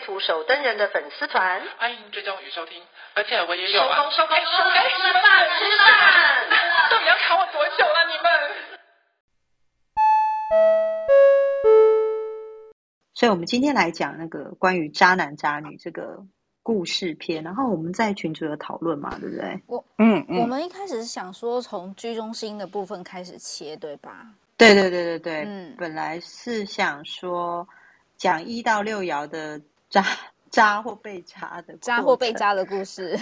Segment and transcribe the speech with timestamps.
[0.00, 2.82] 图手登人的粉丝团，欢迎追踪与收听。
[3.14, 5.22] 而且我也有啊，收工收工收工，吃饭
[5.58, 5.88] 吃饭，
[6.90, 8.30] 到底要卡我多久了你们？
[13.14, 16.24] 所以，我们今天来讲那个关于渣男渣女这个
[16.62, 19.60] 故事片，然后我们在群组有讨论嘛，对不对？
[19.66, 24.26] 我嗯，嗯，我们一开始是想说从居中心的部分开始切，对吧？
[24.56, 27.68] 对对对对对，嗯，本来是想说
[28.16, 30.02] 讲一到六爻的渣。
[30.50, 33.16] 渣或被渣的渣或被渣的故事，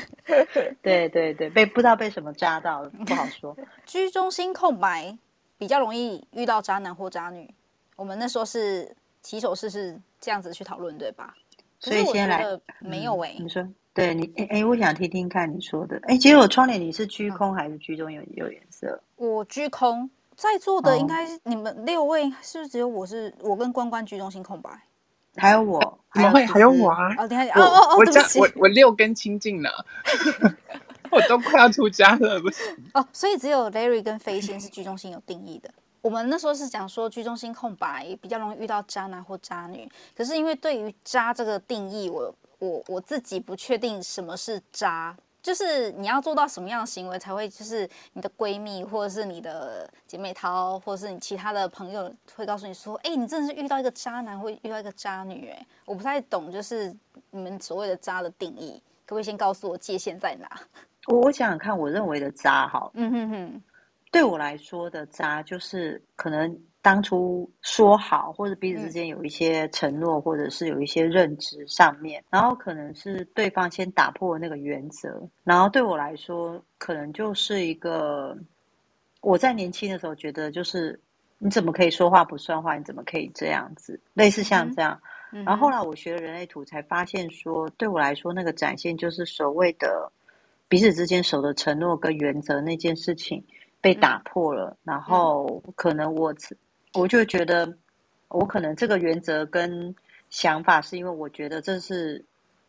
[0.80, 3.54] 对对对，被不知道被什么渣到了，不好说。
[3.84, 5.14] 居中心空白
[5.58, 7.54] 比较容易遇到渣男或渣女。
[7.96, 11.34] 我们那时候是起手式是这样子去讨论，对吧？
[11.78, 12.46] 所以先来
[12.78, 18.98] 没有哎、欸嗯，你说对你哎哎，我想听听看你说的哎，其实我窗帘你是居空还是居中有有颜色？
[19.16, 24.70] 我居空，在座的应该是你们六位，是不是只有我是我跟关关居中心空白？
[25.38, 27.14] 还有我，怎么会还有我啊？
[27.18, 29.70] 哦，等下，哦哦哦，我这我 我六根清净呢，
[31.10, 32.76] 我都快要出家了，不是？
[32.94, 35.70] 哦，所以只有 Larry 跟飞仙是居中心有定义的。
[36.00, 45.16] 我们那时候是讲说居中心空白比较容易遇到渣男或渣女，可是因为对于渣这个定义，我我我自己不确定什么是渣。
[45.48, 56.94] 就是你要做到什么样的行为才会，就是你的闺蜜或者是你的姐妹淘，或者是你其他的朋友会告诉你说，哎、欸，你真的是遇到一个渣男，会遇到一个渣女，哎，我不太懂，就是
[57.30, 58.72] 你们所谓的渣的定义，
[59.06, 60.46] 可不可以先告诉我界限在哪？
[61.08, 63.62] 我我想想看，我认为的渣，哈，嗯哼哼，
[64.12, 66.60] 对我来说的渣就是可能。
[66.80, 78.34] 当初说好，或者彼此之间有一些承诺，或者是有一些认知上面，然后可能是对方先打破那个原则，然后对我来说，可能就是一个
[79.20, 80.98] 我在年轻的时候觉得，就是
[81.38, 82.76] 你怎么可以说话不算话？
[82.78, 84.00] 你怎么可以这样子？
[84.14, 84.98] 类似像这样。
[85.44, 90.10] 然后后来我学了人类图，才发现说，对我来说，那个展现就是所谓的
[90.68, 93.44] 彼此之间守的承诺跟原则那件事情
[93.80, 96.32] 被打破了，然后可能我。
[96.98, 97.72] 我就觉得，
[98.28, 99.94] 我可能这个原则跟
[100.30, 102.22] 想法，是因为我觉得这是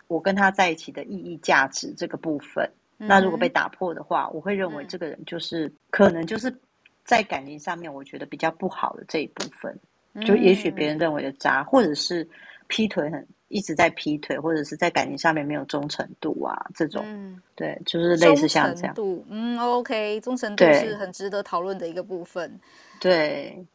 [0.07, 2.69] 我跟他在一起的意义价值这个部分。
[2.99, 6.53] 嗯、那如果被打破的话，我会认为这个人就是、嗯、可能就是
[7.03, 9.75] 在感情上面，我觉得比较不好的这一部分。
[10.25, 12.27] 就也许别人认为的渣，或者是
[12.67, 18.93] 劈腿很一直在劈腿，或者是在感情上面没有忠诚度啊，这种、嗯、对，就是类似像这样。
[18.93, 22.59] 忠诚度，嗯，OK，忠诚度是很值得讨论的一个部分。
[22.99, 23.65] 对。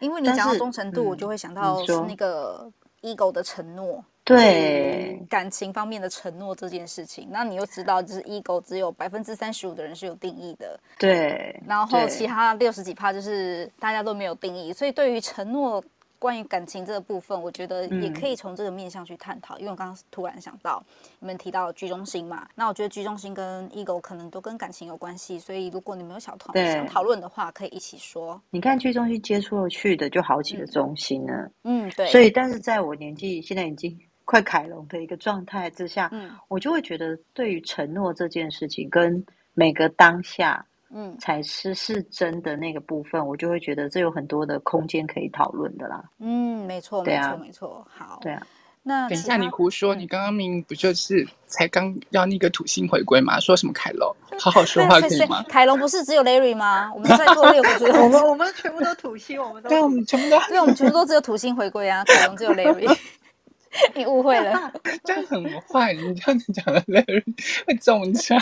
[0.00, 2.70] 因为你讲到忠诚度，我就会想到那个
[3.02, 7.28] ego 的承诺，对感情方面的承诺这件事情。
[7.30, 11.60] 那你又知道，就是 ego 只有百分之三十五的人是有定义的，对。
[11.66, 15.82] 然后其他六十几趴就是大家都没有定义，所以对于承诺。
[16.24, 19.58] 关于感情这个部分，我觉得也可以从这个面向去探讨。
[19.58, 20.82] 嗯、因为我刚刚突然想到，
[21.20, 28.40] 你们提到居中心嘛，那我觉得居中心跟 ego 可能都跟感情有关系，所以如果你们有想讨想讨论的话，可以一起说。
[28.48, 32.06] 你看居中心接触去的就好几个中心呢，嗯，对。
[32.06, 40.64] 所以，但是在我年纪现在已经快凯龙的一个状态之下，嗯，我就会觉得对于承诺这件事情，跟每个当下。
[40.96, 46.04] 嗯，才是是真的那个部分，我就会觉得这有很多的空间可以讨论的啦。
[46.20, 47.86] 嗯，没错，没错，没错。
[47.90, 48.46] 好，对啊。
[48.86, 53.40] 那等一下，你胡说，你刚刚明明不就是才刚要那个土星回归吗？
[53.40, 54.14] 说什么凯龙？
[54.38, 55.42] 好好说 话可以吗？
[55.48, 56.92] 凯龙不是只有 Larry 吗？
[56.94, 57.70] 我们在座六个，
[58.04, 62.04] 我们我们全部都土星，我们都对，我们全部都对，我们全部都只有土星回归啊。
[62.04, 62.94] 凯龙只有 Larry，
[63.96, 64.70] 你误会了，
[65.02, 65.94] 这样很坏。
[65.94, 67.24] 你这样子讲的 Larry
[67.66, 68.38] 会中枪。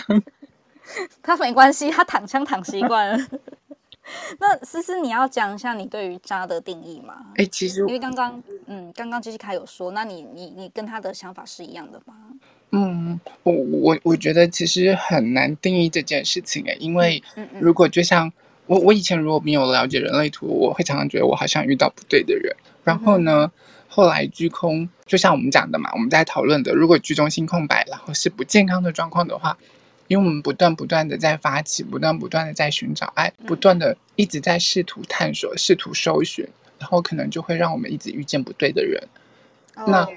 [1.23, 3.27] 他没关系，他躺枪躺习惯了。
[4.41, 7.15] 那思思，你要讲一下你对于渣的定义吗？
[7.37, 12.15] 哎、欸，其实因为刚刚，嗯，刚刚 Jessica 有说，那你你你跟他的想法是一样的吗？
[12.73, 17.23] 嗯，我我我觉得其实很难定义这件事情哎，因为
[17.61, 18.31] 如果就像
[18.67, 22.55] 我我以前如果没有了解人类图，我会常常觉得我好像遇到不对的人。
[22.83, 23.51] 然后呢，嗯、
[23.89, 29.57] 后来居空，就像我们讲的嘛，我们在讨论的，如果居中心空白，然后是不健康的状况的话。
[30.13, 36.47] 因为我们不断不断的在发起，不断不断的在寻找爱，不断的一直在试图探索，试图搜寻，
[36.79, 39.03] 然后可能就会让我们一直遇见不对的人。
[39.75, 39.89] Oh.
[39.89, 40.09] 那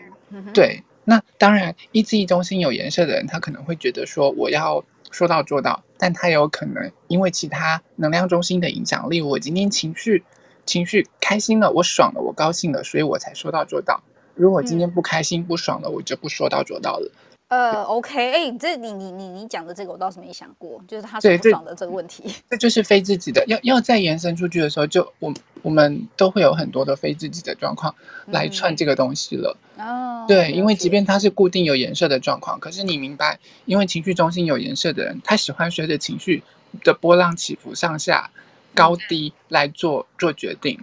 [0.54, 10.26] 对，那当然，意志力中心有颜色的人，他可能会觉得说我要说到做到，但他有可能因为其他能量中心的影响，例如我今天情绪
[10.66, 14.04] 情绪开心了，我爽了，我高兴了，所以我才说到做到。
[14.34, 17.10] 如果今天不开心、不爽了，我就不说到做到了。
[17.48, 22.24] 呃，OK，哎、欸，这你你你你讲的这个我倒是没想过，就是他说不爽的这个问题。
[22.50, 25.32] 这就是非自己的，要要再延伸出去的时候，就我
[25.62, 27.94] 我们都会有很多的非自己的状况
[28.26, 29.56] 来串这个东西了。
[29.78, 36.44] 哦、嗯，对，因为即便它是固定有颜色的状况，可是你明白，因为情绪中心有颜色的人，他喜欢随着情绪
[36.84, 38.32] 的波浪起伏上下
[38.74, 40.80] 高低来做做决定。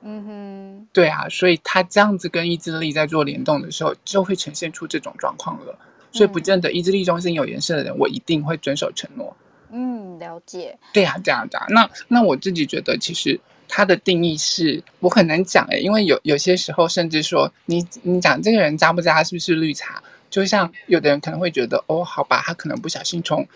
[0.00, 5.78] 嗯哼，对啊，所以他这样子跟意志力在做联动的时候，就会呈现出这种状况了。
[6.16, 9.36] 所以不见得意志力中心有颜色的人，我一定会遵守承诺。
[9.70, 10.78] 嗯，了解。
[10.92, 11.66] 对呀、啊，这样这样。
[11.68, 20.02] 那那我自己觉得，其实他的定义是我很难讲诶，因为有有些时候，甚至说你你讲这个人渣不渣，是不是绿茶？
[20.30, 23.46] 就像有的人可能会觉得，哦，好吧，他可能不小心从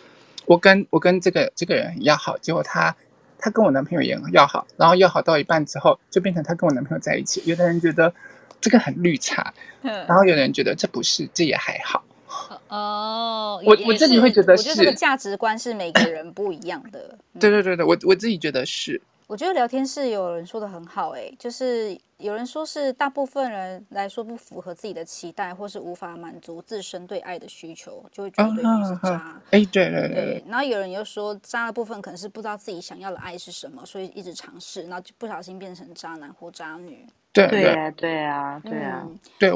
[0.47, 2.95] 我跟我跟这个这个人很要好，结果他
[3.39, 7.43] 他跟我男朋友也很要好，然后要好到一半之后，就变成他跟我男朋友在一起。
[7.47, 8.13] 有的人觉得
[8.61, 12.03] 这个很绿茶，然后有的人觉得这不是，这也还好。
[12.69, 17.17] 哦，我我自己会觉得是，我觉得这个价值观是每个人不一样的。
[17.35, 19.01] 嗯、对对对对，我我自己觉得是。
[19.27, 29.41] 我觉得聊天室有人说的很好，哎，就是有人说是大部分人来说不符合自己的期待，或是无法满足自身对爱的需求，就会觉得对方是渣。
[29.53, 30.45] 哎、对对，对。
[30.49, 37.07] 然后有人又说，渣的部分可能是不知道自己想要的爱是什么，所以一直尝试，然后就不小心变成渣男或渣女。
[37.33, 39.53] 对对啊，对啊，对啊，对。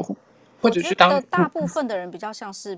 [0.65, 2.77] 或者是当我觉得大部分的人比较像是。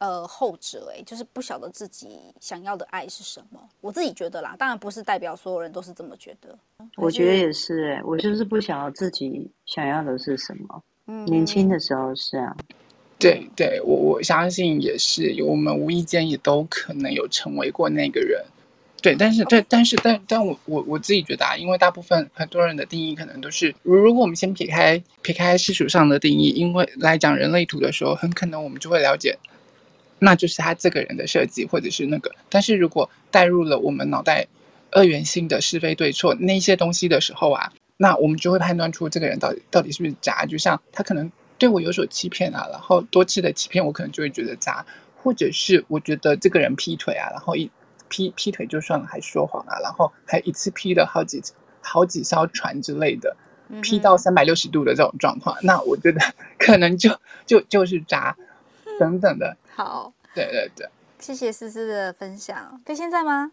[0.00, 3.58] 呃，后者哎，就是不晓得自己想要的爱是什么。
[3.80, 6.56] 我自己觉得啦，当然不是代表所有人都是这么觉得。
[6.94, 10.82] 我觉得也是哎，我就是不晓得自己想要的是什么。
[11.06, 12.56] 嗯，年轻的时候是啊。
[13.18, 18.40] 对对，我我相信也是，我们无意间也都可能有成为过那个人。
[19.00, 29.38] 对，但是但，但是但但我我我自己觉得啊，因为大部分很多人的定义可能都是，如果我们先撇开撇开世俗上的定义，因为来讲人类图的时候，很可能我们就会了解。
[30.18, 32.34] 那就是他这个人的设计，或者是那个。
[32.48, 34.44] 但是如果带入了我们脑袋
[34.90, 40.44] 二元性的是非对错那些东西的时候啊，那我们就会判断出这个人到底到底是不是渣。
[40.44, 44.84] 就像他可能对我有所欺骗啊，然后多次的欺骗我，可能就会觉得渣。
[45.22, 47.70] 或者是我觉得这个人劈腿啊，然后一
[48.08, 51.42] 劈劈腿就算了，还说谎啊，然后还一次劈了好几
[51.80, 53.36] 好几艘船之类的，
[53.82, 56.20] 劈到三百六十度的这种状况，那我觉得
[56.58, 57.10] 可能就
[57.46, 58.36] 就就是渣
[58.98, 59.56] 等等的。
[59.74, 60.88] 好，对对对，
[61.18, 62.80] 谢谢思思的分享。
[62.84, 63.52] 飞仙在吗？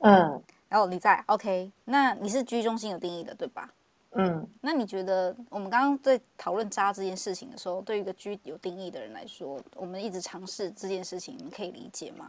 [0.00, 1.72] 嗯，然后你在，OK。
[1.86, 3.70] 那你是居中心有定义的，对吧？
[4.16, 12.26] 嗯，那你觉得我们刚刚在讨论渣这件事情的时候，对于一个居有定义的人来说，我们一直尝试这件事情，你可以理解吗？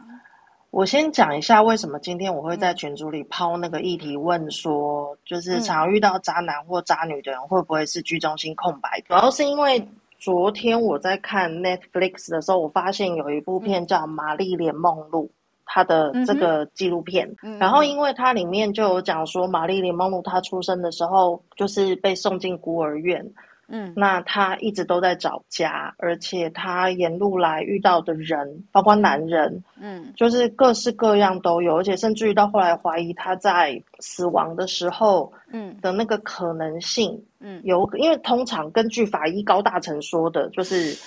[0.76, 9.02] 我先讲一下为什么今天我会在群组里抛那个议题，问说，就是常遇到渣男或渣女的人会不会是居中心空白？
[9.08, 9.88] 主要是因为。
[10.18, 15.26] 昨天我在看 Netflix 的时候，我发现有一部片叫《玛丽莲梦露》，
[15.66, 17.30] 她的这个纪录片。
[17.44, 23.24] 嗯、然后，因为它里面就有讲说，玛丽莲梦露她出生的时候就是被送进孤儿院。
[23.68, 35.76] 嗯，那他一直都在找家，而且他沿路来遇到的人，包括男人，嗯，就是各式各样都有，而且甚至于到后来怀疑他在死亡的时候，嗯。
[35.82, 37.22] 的那个可能性。
[37.40, 40.98] 嗯，有，因为通常根据法医高大成说的，就是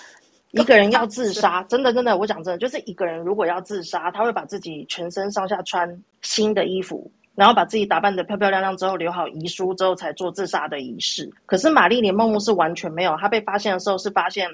[0.52, 11.30] 一个人要自杀， 真的真的，我讲真的，就是一个人如果要自杀，他会把自己全身上下穿新的衣服，然后把自己打扮得漂漂亮亮之后，留好遗书之后才做自杀的仪式。
[11.46, 14.50] 可是玛丽莲梦露是完全没有，她被发现的时候是发现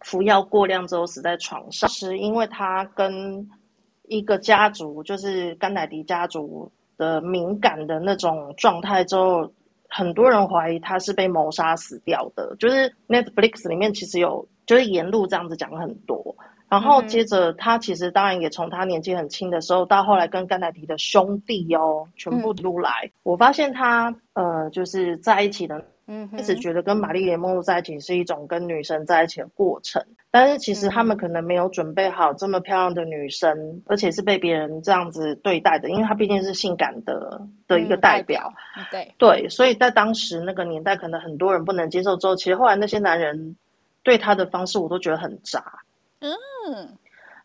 [0.00, 3.48] 服药过量之后死在床上，是因为她跟
[4.08, 9.50] 一个家族，就是甘乃迪家族的敏感的那种状态之后。
[9.92, 16.36] 很多人怀疑他是被谋杀死掉的，就是 Netflix 里面其实有，就是沿路这样子讲很多。
[16.70, 22.90] 然后接着他其实当然也从他年纪很轻的时候到后来跟甘乃迪的兄弟哦，全部都来。
[23.06, 30.00] 嗯、我发现他呃就是在一起的，嗯，一直觉得跟玛丽莲梦露在一起是一种跟女生在一起的过程。
[30.30, 38.48] 但是其实他们可能没有准备好这么漂亮的女生，嗯、而且是被别人这样子对待的，因为她毕竟是性感的的一个代表。
[38.78, 42.16] 嗯、对对，所以在当时那个年代，可能很多人不能接受。
[42.16, 43.56] 之后，其实后来那些男人
[44.04, 45.60] 对她的方式，我都觉得很渣。
[46.20, 46.96] 嗯，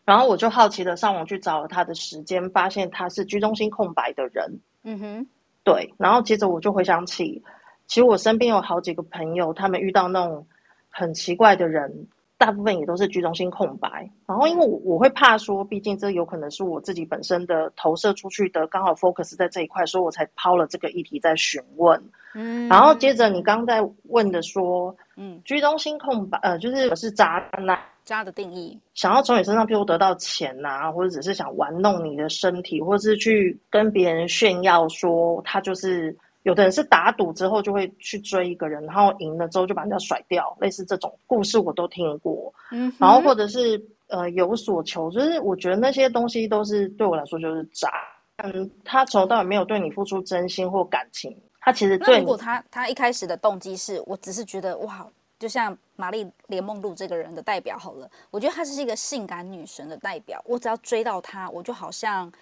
[0.04, 4.60] 然后我就好奇的上网去找了他的时间，发现他是居中心空白的人。
[4.84, 5.26] 嗯哼，
[5.64, 5.92] 对。
[5.98, 7.42] 然后接着我就回想起，
[7.86, 10.46] 其实我身边有好几个朋友，他们遇到那种
[10.90, 12.08] 很奇怪的人。
[12.38, 14.06] 大部分也都是居中心空白。
[14.26, 21.98] 然后因为我我会怕说，毕竟这有可能是我自己本身的投射出去的，刚好 focus 在这一块，所以我才抛了这个议题在询问。
[22.34, 27.78] 嗯，然后接着你刚刚在问的说，嗯，居中心空白，呃，就是是渣男。
[28.06, 36.16] 渣的定义，想要从你身上，譬如得到钱呐、啊，或者只是想玩弄你的身体，或者是去跟别人炫耀说他就是。
[36.42, 42.54] 有的人是打赌之后就会去追一个人，然后赢了之后就把人家甩掉，类似这种故事我都听过。
[42.70, 47.90] 嗯，然后或者是呃有所求，就是我觉得那些东西都是对我来说就是渣。
[48.36, 52.20] 嗯，他从头到尾没有对你付出真心或感情，他其实对你。
[52.20, 55.04] 如果他他一开始的动机是我只是觉得哇。
[55.38, 60.42] 就像玛丽莲梦露这个人的代表好了，我觉得她是一个性感女神的代表。
[60.46, 62.32] 我只要追到她，我就好像，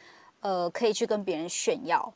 [0.40, 2.12] 呃，可以去跟别人炫耀。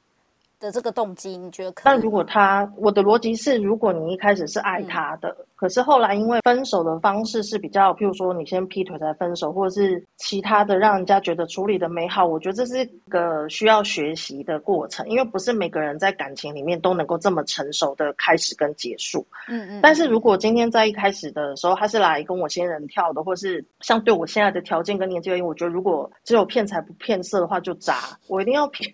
[0.61, 1.83] 的这个动机，你觉得可？
[1.85, 19.27] 但如果他，我的逻辑是，如果你一开始是爱他的，嗯、可是后来因为分手的方式是比较，譬如说你先劈腿才分手，或者是其他的，让人家觉得处理的美好，我觉得这是一个需要学习的过程，因为不是每个人在感情里面都能够这么成熟的开始跟结束。
[19.49, 19.81] 嗯嗯。
[19.81, 27.95] 但是如果今天在一开始的时候，他是来跟我先人跳的，或是像对我现在的条件跟年纪而言，我觉得如果只有骗财不骗色的话，就渣。
[28.27, 28.91] 我一定要骗。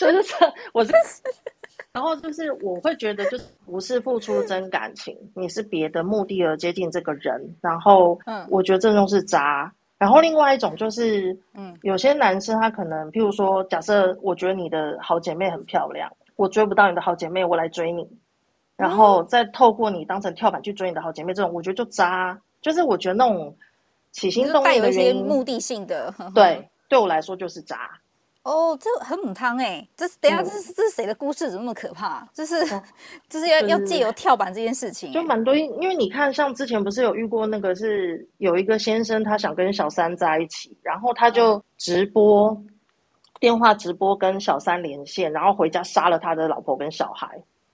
[0.00, 0.92] 就是这，我是，
[1.92, 9.70] 然后就是我会觉得，就是不是付出真感情，你是别的目的而接近这个人，然后，嗯，我觉得这种是渣。
[9.98, 18.08] 然后另外一种就是，嗯，有些男生他可能，譬如说，假设我觉得你的好姐妹很漂亮，我追不到你的好姐妹，我来追你，
[18.76, 22.40] 然后再透过你当成跳板去追你的好姐妹，这种我觉得就渣。
[22.62, 23.54] 就是我觉得那种
[24.12, 27.90] 起心动念的原因，有一些目的性的，对，对我来说就是渣。
[28.42, 29.86] 哦，这很母汤哎！
[29.94, 31.50] 这是等下，这是这是谁的故事？
[31.50, 32.26] 怎么那么可怕？
[32.32, 32.64] 就是
[33.28, 35.54] 就是要要借由跳板这件事情，就蛮多。
[35.54, 42.56] 因为你看，像之前不是有遇过那个，是有一个先生，他想跟小三在一起，然后他就直播
[43.38, 47.28] 电话直播跟小三连线，然后回家杀了他的老婆跟小孩，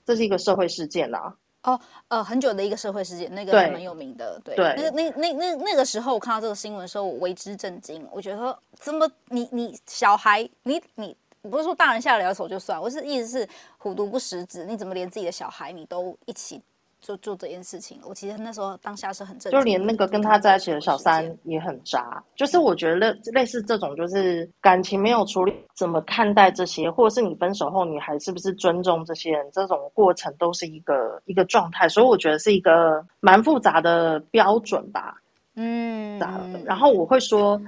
[0.04, 1.32] 这是一个社会事件啊。
[1.66, 8.06] 哦，呃，很久的一个社会事件，那个还蛮有名的，对，对对那那那那那个时候我看到这个新闻的时候，我为之震惊。
[8.12, 16.62] 我觉得说，怎么你你小孩，你你不是说大人下得了手就算，我是意思是虎毒不食子，你怎么连自己的小孩你都一起？
[17.00, 22.22] 就做这件事情，我其实那时候当下是很震惊，就连那个跟他在一起的小三也很渣。
[22.34, 31.88] 就是我觉得类似这种，就是感情没有处理，怎么看待这些，或者是你分手后你还是不是尊重这些人，这种过程都是一个一个状态。
[31.88, 35.16] 所以我觉得是一个蛮复杂的标准吧。
[35.54, 36.18] 嗯，
[36.64, 37.60] 然后我会说，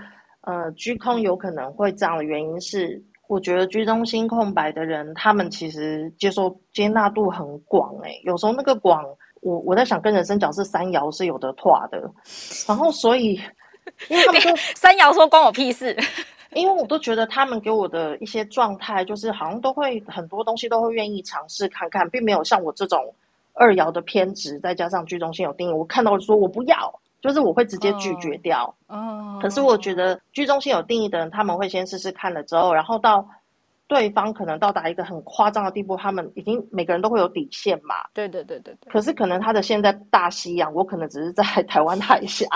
[0.43, 9.05] 呃，居空有可能会这样的原因是，我觉得居中心空白的人，他们其实接受接纳度很广，诶，有时候那个广。
[9.41, 12.11] 我我在想，跟人生角是三爻是有的拓的，
[12.67, 13.41] 然后所以，
[14.09, 15.97] 因为他们说 三爻说关我屁事，
[16.55, 23.15] 因为我都觉得他们给我的一些状态，就是好像都会很多东西都会愿意尝试看看，并没有像我这种
[23.53, 28.75] 二爻的偏执，再加上居中心有定义，我看到说我不要，就是我会直接拒绝掉。
[28.87, 33.29] 哦，可是我觉得居中心有定义的人，他们会先试试看了之后，然后到。
[33.91, 37.95] 对方可能到达一个很夸张的地步，他们已经每个人都会有底线嘛。
[38.13, 38.93] 对对对对对。
[38.93, 42.47] 可是可能他的线在大西洋，我可能只是在 台湾海峡，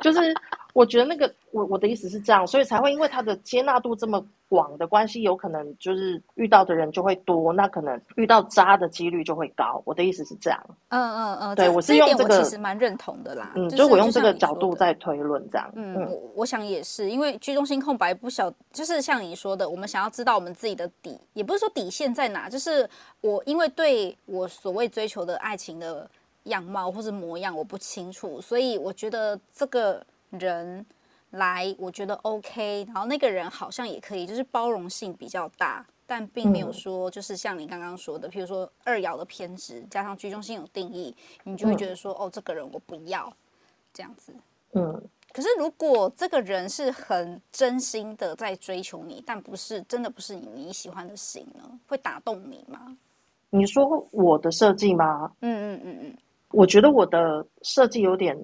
[0.00, 0.32] 就是。
[0.76, 9.80] 我觉得那个，我我的意思是这样，所以才会因为他的接纳度这么广的关系，有可能就是遇到的人就会多，那可能遇到渣的几率就会高。
[9.86, 10.62] 我的意思是这样。
[10.90, 13.52] 嗯嗯嗯，对，我是用这个，我其实蛮认同的啦。
[13.56, 15.72] 嗯，就我用这个角度在推论这样。
[15.74, 22.86] 嗯，我我想也是，因为居中心空白不小，就是像你说的，我们想要知道我们自己的底，也不是说底线在哪，就是
[23.22, 26.06] 我因为对我所谓追求的爱情的
[26.44, 30.04] 样貌或是模样我不清楚，所以我觉得这个。
[30.38, 30.84] 人
[31.30, 41.14] 来，我觉得 OK，然后那个人好像也可以，就是包容性比较大，但并没有说就是像你刚刚说的，譬如说二爻的偏执加上居中心有定义，
[41.44, 43.30] 你就会觉得说、嗯、哦，这个人我不要
[43.92, 44.32] 这样子。
[44.72, 45.02] 嗯，
[45.32, 52.96] 可是如果这个人是很真心的在追求你，但不是真的不是你喜欢的型呢，会打动你吗？
[53.50, 55.32] 你说我的设计吗？
[55.40, 56.16] 嗯嗯嗯嗯，
[56.50, 58.36] 我觉得我的设计有点。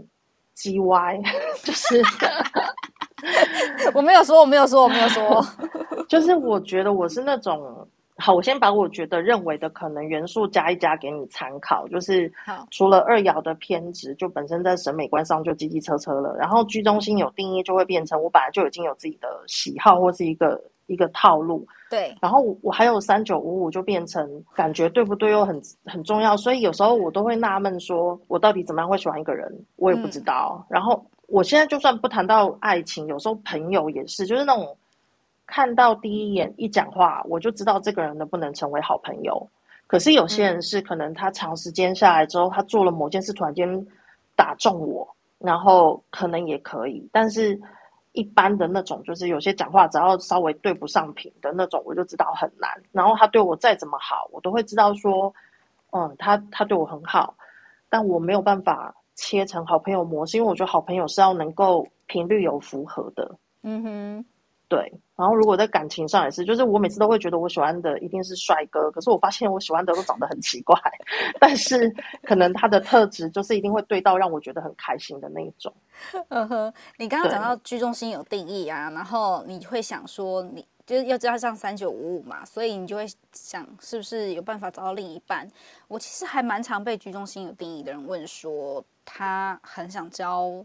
[0.55, 1.23] G Y，
[1.65, 2.03] 就是
[3.95, 5.45] 我没有说，我没有说，我没有说，
[6.09, 7.87] 就是我觉得我是那种
[8.19, 12.33] 好，我先把我觉得认为的可能元素加一加给你参考，就是
[12.71, 21.67] 除了二爻的偏执，就本身在审美观上就机机车车了，然后居中心有定义，就会变成我本来就已经有自己的喜好或是一个一个套路。
[21.91, 30.57] 对，然后我还有三九五五，就变成感觉对不对又很很重要，所以有时候我都会纳闷，说我到底怎么样会喜欢一个人，我也不知道。
[30.61, 34.75] 嗯、然后我现在就算不谈到爱情，有时候朋友也是，就是那种
[35.47, 39.47] 看到第一眼一讲话，我就知道这个人能不能成为好朋友。
[39.87, 43.87] 可是有些人是可能他长时间下来之后，他做了某件事，突然间
[44.35, 45.07] 打中我，
[45.39, 47.61] 然后可能也可以，但是。
[48.13, 52.71] 一般的那种，就是有些讲话只要稍微对不上频的那种，我就知道很难。
[52.93, 55.33] 然后他对我再怎么好，我都会知道说，
[55.93, 57.35] 嗯，他他对我很好，
[57.89, 63.37] 但我没有办法切成好朋友模式，因为我觉得好朋友是要能够频率有符合的。
[63.63, 64.25] 嗯哼。
[64.73, 70.75] 对，然后如果在感情上也是，就是我每次都会觉得我喜欢的一定是帅哥，可是我发现我喜欢的都长得很奇怪，
[71.39, 75.71] 但是可能他的特质就是一定会对到让我觉得很开心的那一种。
[76.31, 85.47] 嗯哼，你刚刚讲到居中心有定义啊，然后你会想说，你就是要加上三九五五嘛，所以你就会想是不是有办法找到另一半？
[85.87, 90.65] 我其实还蛮常被居中心有定义的人问说，他很想交。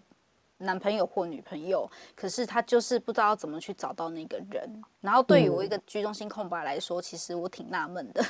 [0.59, 4.81] 男朋友或女朋友，可是他就是不知道怎么去找到那个人。
[5.01, 8.23] 然后对于我一个居中心空白来说，嗯、其实我挺纳闷的。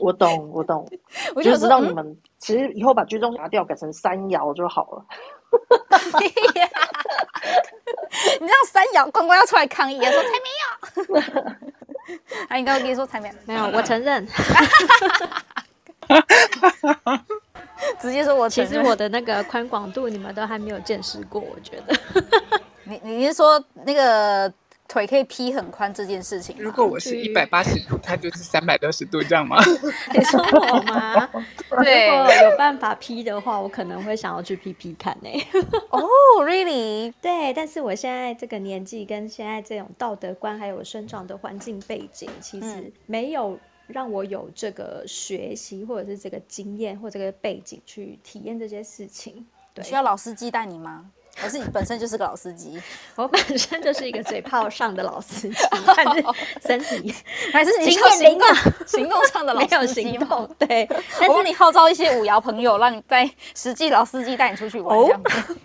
[0.00, 0.88] 我懂，我懂，
[1.34, 5.04] 我就知道你们、嗯、其实以后把居中拿掉，改成三摇就好了。
[6.20, 6.28] 你
[8.46, 11.22] 知道三摇关关要出来抗议，说才没有。
[12.48, 14.26] 他应该会跟你说才没有，没有，我承认。
[18.00, 21.40] 直接说我，我其实我的那个宽广度，你们都还没有见识过。
[21.40, 21.96] 我觉得，
[22.84, 24.52] 你你是说那个
[24.88, 26.56] 腿可以劈很宽这件事情？
[26.58, 29.58] 如果我是一百八十度，它就是三百六十度，这样吗？
[30.14, 31.28] 你说我吗？
[31.82, 35.28] 对，如果有办法劈的话，我可能会想要去劈劈看呢。
[35.90, 36.00] 哦、
[36.38, 37.12] oh,，really？
[37.20, 43.58] 对，但是我现在这个年纪，跟现在这种道德观，还有生长的环境背景，其实没有。
[43.88, 49.44] 让我有这个学习，或者是这个经验，或这个背景去体验这些事情。
[49.74, 51.10] 对，需要老司机带你吗？
[51.34, 52.80] 还是你本身就是个老司机？
[53.14, 55.56] 我本身就是一个嘴炮上的老司机，
[55.94, 56.24] 还是
[56.66, 57.14] 身体
[57.52, 58.48] 还是你行动
[58.86, 60.02] 行动上的老司机？
[60.02, 60.86] 行动对，
[61.28, 65.56] 我帮你号召一些五爻朋友，让你在实际老司机带你出去玩，这样子。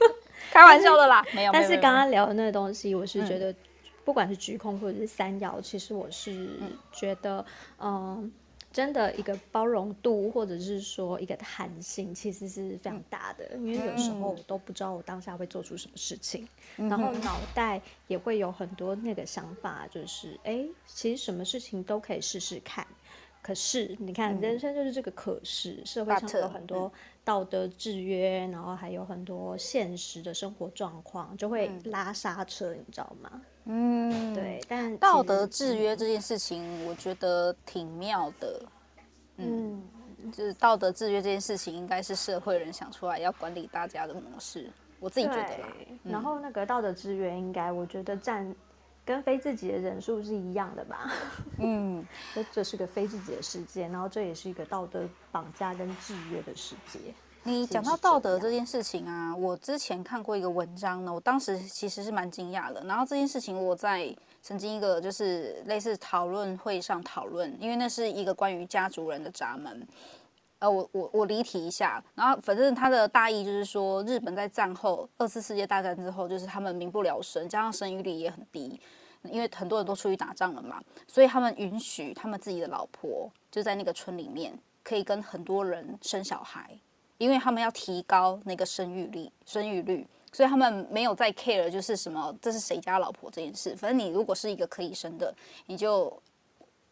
[0.51, 1.51] 开玩笑的啦，没有。
[1.51, 3.51] 但是刚刚聊的那个东西，我是觉得。
[3.51, 3.55] 嗯
[4.03, 6.49] 不管是居控或者是三爻，其实我是
[6.91, 7.45] 觉得，
[7.77, 8.31] 嗯、呃，
[8.71, 13.55] 真的一个包容度或者是说一个弹性，其实是非常大的。
[13.57, 22.85] 因为有时候我都不知道我当下会做出什么事情，然后脑袋也会有很多那个想法，就是哎，其实什么事情都可以试试看。
[23.41, 26.89] 可是你看，人生就是这个可是，社会上有很多
[27.23, 33.41] 道德制约，然后还有很多现实的生活状况，就会拉刹车，你知道吗？
[33.65, 38.61] 嗯，对，但道德制约这件事情，我觉得挺妙的。
[39.37, 39.81] 嗯，
[40.21, 44.69] 嗯，就是道德制约这件事情，应该是社会人想出来要管理大家的模式。
[44.99, 45.67] 我自己觉得啦。
[45.87, 48.53] 嗯、然后那个道德制约，应该我觉得占
[49.05, 51.11] 跟非自己的人数是一样的吧？
[51.59, 56.99] 嗯，这这是个非自己的世界，然后这也是一个道德绑架跟制约的世界。
[57.45, 62.81] 你讲到道德这件事情啊，我之前看过一个文章呢，我当时其实是蛮惊讶的。
[62.85, 69.85] 然后这件事情我在曾经一个就是类似讨论会上讨论，因为那是一个关于家族人的闸门。
[70.63, 78.79] 呃，我我我离题一下，然后反正他的大意就是说，日本在战后二次世界大战之后，就是他们民不聊生，加上生育率也很低，
[79.23, 86.79] 因为很多人都出去打仗了嘛，所以他们允许他们自己的老婆就在那个村里面可以跟很多人生小孩。
[87.19, 93.73] 因为他们要提高那个生育率，生育率，所以他们没有再 care 就是什么这是谁家老婆这件事。
[93.77, 95.33] 反正你如果是一个可以生的，
[95.67, 96.21] 你就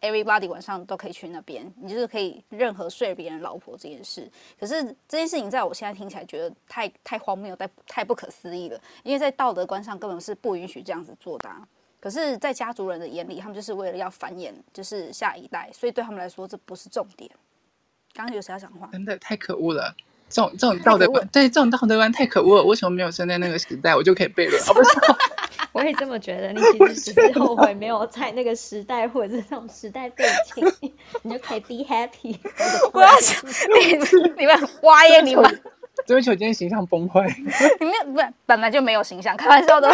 [0.02, 4.30] everybody 晚上都可以去那边，你就是可以任何睡别人老婆这件事。
[4.60, 8.80] 可是这件事情在我现在听起来觉得太太荒谬，太太不可思议了。
[9.04, 11.68] 因为在道德观上根本是不允许这样子做的啊。
[12.00, 17.30] 可是，在家族人的眼里，他们就是为了要繁衍，就是下一代，所以对他们来说这不是重点。
[18.14, 18.90] 刚刚有谁要讲话？
[18.92, 19.96] 真的太可恶了。
[20.28, 22.64] 这种这种道德观，对这种道德观太可恶了。
[22.64, 24.60] 为什么没有生在那个时代，我就可以悖论？
[24.68, 25.18] 我 不知道，
[25.74, 26.52] 我也这么觉得。
[26.52, 30.24] 你 其实只是后悔没有在那个时代，或者是那种时代背
[30.56, 30.92] 景，
[31.24, 32.38] 你就可以 be happy。
[32.94, 34.08] 我要想你们，
[34.38, 35.22] 你们歪呀！
[35.22, 35.62] 你们
[36.06, 37.28] 追求今天形象崩坏。
[37.80, 39.90] 你们不本来就没有形象，开玩笑的。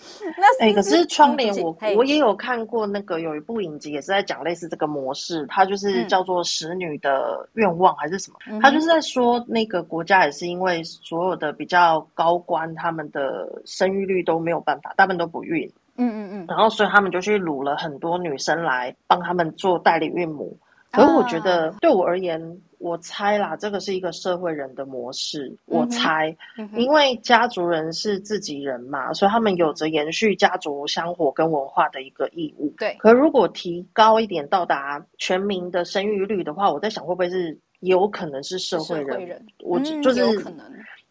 [0.60, 8.38] 哎、欸，可是窗帘我我也有看过，那个有一部影集也是在讲类似这个模式，它就是叫做《使女的愿望》还是什么？
[8.48, 20.56] 嗯、它就是在说那个国家也是因为所有的比较高官他们的生育率都没有办法，大部分都不孕，嗯嗯嗯，然后所以他们就去掳了很多女生来帮他们做代理孕母。
[20.92, 22.40] 可是我觉得对我而言，
[22.80, 25.54] 我猜啦，这个是一个社会人的模式。
[25.66, 26.34] 我猜，
[26.74, 32.72] 因为家族人是自己人嘛，所以他们有着延续家族香火跟文化的一个义务。
[32.78, 32.96] 对。
[32.98, 39.06] 可如果提高一点，到达全民的生育率的话，我在想会不会是有可能是社会人？
[39.08, 40.64] 社会人我就是有可能。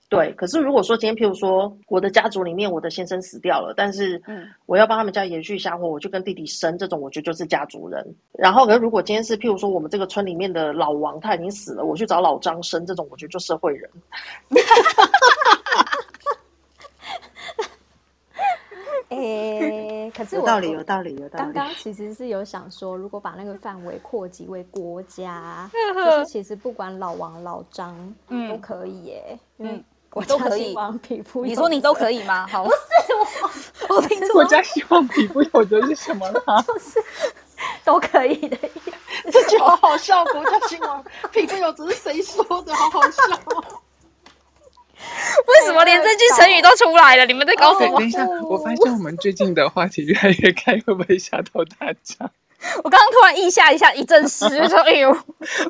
[0.10, 4.20] 对，可是如果说今天，譬如说我的家族里面，我的先生死掉了，但是
[4.66, 8.04] 我要帮他们家延续香火，我就跟弟弟生，这种我觉得就是家族人。
[8.32, 13.88] 然后，可是如果今天是譬如说我们这个村里面的老王他已经死了，我去找老张生，这种我觉得就社会人。
[19.10, 21.54] 哎、欸，可是我有道理，有道理，有道理。
[21.54, 27.96] 刚刚其实是有想说，如果把那个范围扩及为国家，就是其实不管老王老张
[28.28, 29.84] 都可以耶，嗯。
[30.12, 32.48] 我都可以，皮肤你说你都可以吗？
[32.48, 32.78] 好，不是
[33.88, 36.42] 我， 我听国家希望皮肤有的是什么呢？
[36.68, 37.04] 就是
[37.84, 38.92] 都可以的意思。
[39.32, 42.74] 这句好好笑，国家希望皮肤有的是谁说的？
[42.74, 43.22] 好好笑。
[45.48, 47.26] 为什么连这句成语都出来了？
[47.26, 48.00] 你们在搞什么？
[48.00, 52.30] 等一下，我发现我们最近的话题越来越开，会不会吓到大家？
[52.84, 55.18] 我刚刚突然意下一下一阵湿，就说：“哎呦，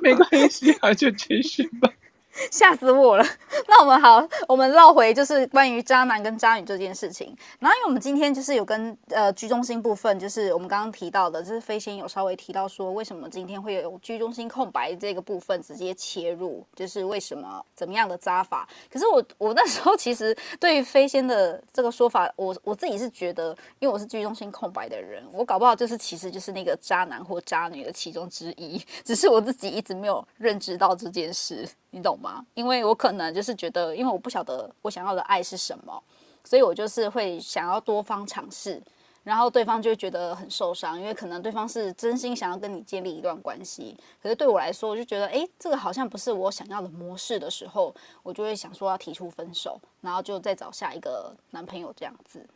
[0.02, 1.92] 没关系啊，就继续吧。”
[2.52, 3.26] 吓死我了！
[3.68, 7.36] 那我们好，我们绕回就是关于渣男跟渣女这件事情。
[7.60, 18.68] 然后，因为我们今天就是有跟呃居中心部分，就是我们刚刚提到的，就是飞仙有稍微提到说，为什么今天会有居中心空白这个部分直接切入，就是为什么怎么样的渣法？
[18.92, 31.68] 可是我我那时候其实对于飞仙的这个说法，我我自己是觉得，因为我是居中心空白的人，我搞不好就是其实就是那个渣男或渣女的其中之一，只是我自己一直没有认知到这件事。
[31.92, 32.46] 你懂吗？
[32.54, 36.02] 因为我可能就是觉得，因为我不晓得我想要的爱是什么，
[36.44, 38.82] 所以我就是会想要多方尝试，
[39.24, 52.48] 然后对方就会觉得很受伤，因为可能对方是真心想要跟你建立一段关系，可是对我来说，我就觉得，诶，这个好像不是我想要的模式的时候，我就会想说要提出分手，然后就再找下一个男朋友这样子。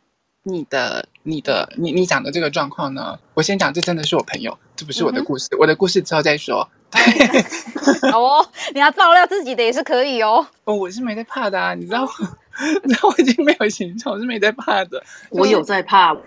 [0.46, 3.18] 你的、你的、你你讲的这个状况呢？
[3.32, 6.68] 我先讲，这真的是我朋友，这不是我的故事，嗯、我的故事之后再说。
[8.10, 10.46] 好哦，你要爆料自己的也是可以哦。
[10.64, 12.08] 哦，我是没在怕的啊，你知道，
[12.84, 15.02] 你知道我已经没有形象，我是没在怕的。
[15.30, 16.16] 我有在怕。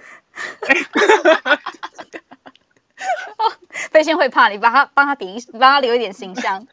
[3.92, 6.66] 飞仙会怕你，帮他帮他顶，帮他留一点形象。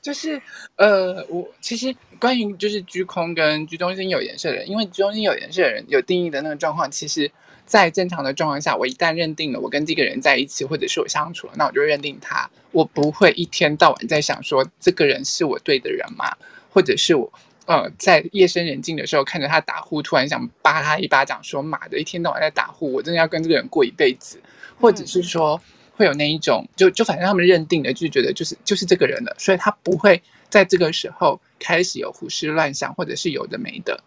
[0.00, 0.40] 就是
[0.76, 7.30] 呃，我其实关于就是居空跟居中心有颜色的人，因为居中心有颜色的人有定义的那个状况，其实，
[7.64, 16.36] 在正常的状况下，我一旦认定了我跟这个人在一起，或者是我相处了，那我就认定他，我不会一天到晚在想说这个人是我对的人吗？
[16.70, 17.32] 或者是我
[17.66, 24.40] 呃在夜深人静的时候看着他打呼，突然想扒他一巴掌，说妈的，一天到晚在打呼，我真的要跟这个人过一辈子，
[24.80, 25.60] 或者是说。
[25.98, 34.00] 嗯会有那一种，就就反正他们认定的，就觉得就是就是这个人了，所以他不会在这个时候开始有胡思乱想，或者是有的没的，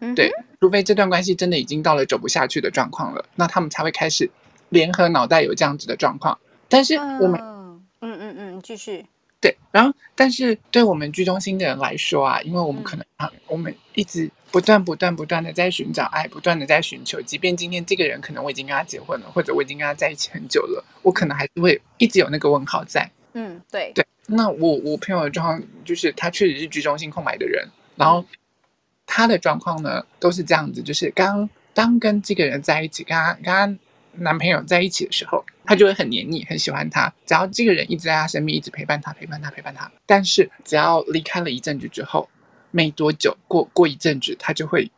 [0.00, 4.30] 嗯，对，除非这段关系真的已经到了走不下去的状况了，那他们才会开始
[4.70, 6.38] 联合脑袋有这样子的状况。
[6.70, 7.38] 但是我们，
[8.00, 9.04] 嗯嗯嗯，继续。
[9.44, 23.10] 对，然后，但是对我们居中心的人来说啊，因为我们可能啊，我们一直不断、不断、不断的在寻找爱，不断的在寻求，即便今天这个人可能我已经跟他结婚了，或者我已经跟他在一起很久了，我可能还是会一直有那个问号在。
[23.34, 24.02] 嗯，对对。
[24.28, 28.24] 那我我朋友的状况就是，他确实是居中心空白的人，然后
[29.04, 33.78] 他的状况呢都是这样子，就是刚刚跟这个人在一起，跟他跟他
[34.18, 35.44] 男朋友在一起的时候。
[35.66, 37.10] 他就会很黏腻，很喜欢他。
[37.24, 39.90] 只要这个人一直在他身边，一直陪伴他，陪伴他，陪伴他。
[40.04, 42.28] 但是只要离开了一阵子之后，
[42.70, 44.92] 没多久，过过一阵子，他就会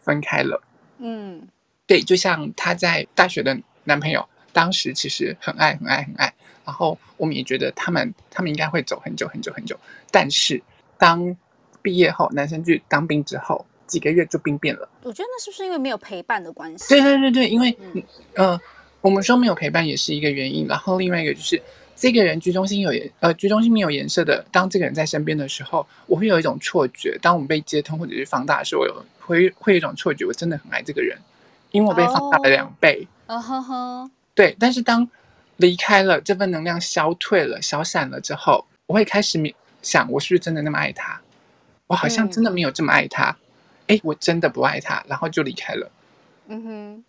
[0.00, 0.62] 分开了。
[0.96, 1.46] 嗯，
[1.86, 6.32] 对，就像他在大学的男朋友，当时其实很爱，很爱，很爱。
[6.64, 9.78] 然后我们也觉得他们，他们应该会走很久，很久，很久。
[10.10, 10.62] 但是
[10.96, 11.36] 当
[11.82, 14.88] 毕业后，男生去当兵之后，几个月就病变了。
[15.02, 16.88] 我觉得那是不是因为没有陪伴的关系？
[16.88, 18.02] 对对对对，因为嗯。
[18.34, 18.60] 呃
[19.02, 21.62] 我们说没有陪伴也是一个原因，然后另外一个就是
[21.94, 24.44] 这个人居中心有颜，呃，居中心没有颜色的。
[24.50, 27.16] 当这个人在身边的时候，我会有一种错觉。
[27.22, 31.16] 当我们被接通或者是放大的时候，我有会会有一种错觉，我真的很爱这个人，
[31.70, 33.06] 因为我被放大了两倍。
[33.28, 34.10] 哦呵呵。
[34.34, 35.08] 对，但是当
[35.58, 39.38] 离开了，这份能量消退了、消散了之后，我会开始
[39.82, 41.20] 想，我是不是真的那么爱他？
[41.86, 43.36] 我好像真的没有这么爱他。
[43.86, 45.90] 哎、嗯，我真的不爱他，然后就离开了。
[46.48, 47.04] 嗯哼。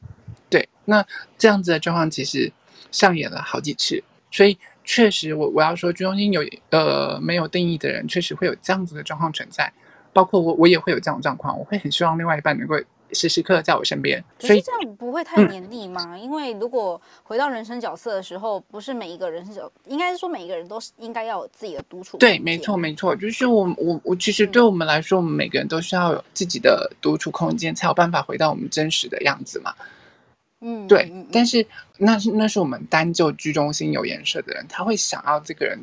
[0.50, 1.06] 对，那
[1.38, 2.52] 这样子的状况其实
[2.92, 9.72] 上演了好几次，所以确实我我要说，居中心有呃没有定义的人，确实会有这样子的状况存在。
[10.14, 12.76] 包括我，我也会有这种状况，我会很希望另外一半能够
[13.14, 14.24] 时时刻刻在我身边。
[14.40, 16.16] 所以这样不会太黏腻吗？
[16.16, 22.18] 嗯、因为如果回到人生角色的时候，不是每一个人是应该是说每一个人都是应该要有自己的独处。
[22.18, 29.74] 对，没错，没错，就是我我我其实对我们来说，嗯、我们每个人都需要有自己的独处空间，才有办法回到我们真实的样子嘛。
[30.62, 31.10] 嗯，对。
[31.14, 31.66] 嗯、但是
[31.98, 35.80] 那是那是我们单就居中心有颜色的人，他会想要这个人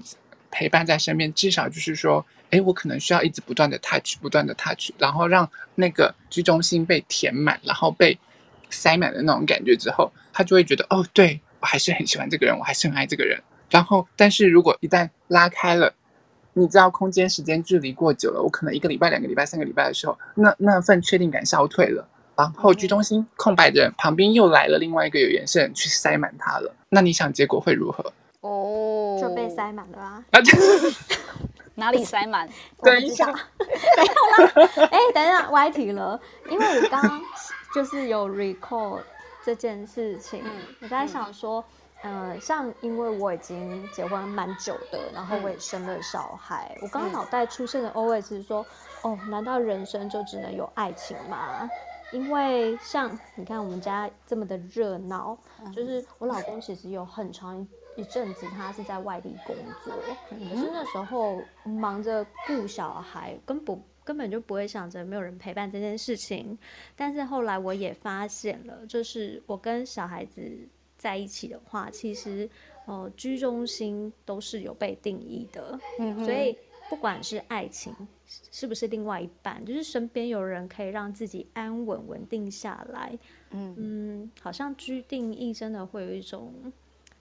[0.55, 2.25] 陪伴在身边，至少就是说。
[2.51, 8.17] 哎，我可能需要一直不断的 touch，不断的 touch，然后让那个居中心被填满，然后被
[8.71, 13.43] 塞满的那种感觉之后，他就会觉得哦，对，我还是很喜欢这个人，我还是很爱这个人。
[13.71, 15.93] 然后，但是如果一旦拉开了，
[16.53, 28.13] 你知道空间时间距离过久了，我可能一个礼拜、两个礼拜、三个礼拜的时候，那那份确定感消退了，然后居中心空白的人旁边又来了另外一个有颜色人去塞满它了，那你想结果会如何？
[28.45, 30.25] 哦，就被塞满了啊。
[31.77, 32.47] 哪里塞满？
[32.83, 34.71] 等一下，没有啦。
[34.93, 36.21] 哎，等一下，歪题了。
[36.51, 37.23] 因为我刚刚
[37.75, 39.01] 就是有 recall
[39.43, 40.51] 这件事情，嗯、
[40.83, 41.65] 我在想说，
[42.03, 48.65] 嗯、呃，像因为我已经结婚蛮久的，然后我也生了小孩，嗯、我刚刚脑袋出现的 always 是说，
[49.03, 51.69] 哦，难道人生就只能有爱情吗？
[52.13, 57.67] 因为像你看我们家这么的热闹，嗯、就是我老公其实有很长。
[57.97, 59.55] 一阵子，他是在外地工
[59.85, 59.95] 作，
[60.29, 66.59] 可是那时候忙着顾小孩，根本根本就不会想着没有人陪伴这件事情。
[66.97, 70.43] 但是后来我也发现了，就是我跟小孩子
[70.99, 72.49] 在一起的话，其实
[72.87, 76.59] 呃居中心都是有被定义的，嗯，所以
[76.91, 77.95] 不管是爱情
[78.27, 83.17] 是不是另外一半，就是身边有人可以让自己安稳稳定下来，
[83.51, 86.53] 嗯嗯，好像居定义真的会有一种。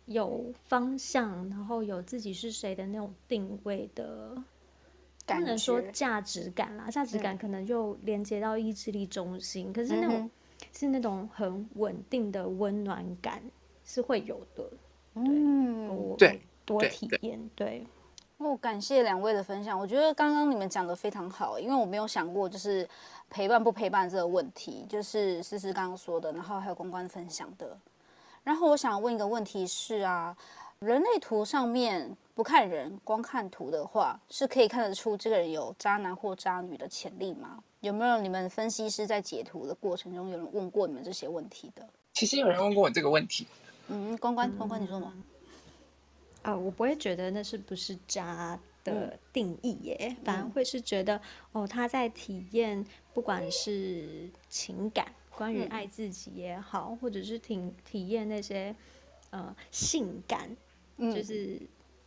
[0.06, 4.36] 有方向，然后有自己是谁的那种定位的，
[5.26, 10.32] 不能说价值感啦，价值感可能就连接到意志力中心，嗯、可是那种、嗯、
[10.74, 13.42] 是那种很稳定的温暖感
[13.86, 14.70] 是会有的。
[15.16, 17.50] 嗯，对，多体验。
[17.56, 17.88] 对，
[18.38, 22.88] 哦，感谢两位的分享，我觉得刚刚你们讲的非常好，因为我没有想过就是
[23.30, 27.78] 陪伴不陪伴这个问题，就是思思刚刚说的，然后还有公关分享的。
[28.43, 30.36] 然后我想问一个问题是啊，
[30.79, 37.63] 人类图上面不看人，光看图的话，是可以看得出这个人有渣男或渣女的潜力吗？
[37.79, 41.88] 有没有你们分析师在解图的过程中有人问过你们这些问题的？
[42.13, 43.47] 其实有人问过我这个问题。
[43.88, 45.13] 嗯，关关关关，你说吗？
[46.41, 51.19] 啊、呃，我不会觉得那是不是渣的定义耶，嗯、反而会是觉得
[51.53, 55.08] 哦，他在体验，不管是情感。
[55.36, 58.76] 关于爱自己也好，嗯、或者是体体验那些
[59.32, 60.50] 呃性感，
[60.98, 61.60] 嗯、就是